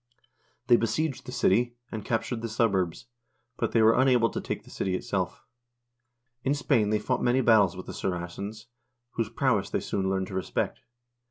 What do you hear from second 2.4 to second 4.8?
the suburbs, but they were unable to take the